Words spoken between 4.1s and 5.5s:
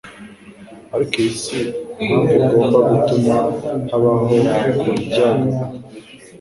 kuryagagura.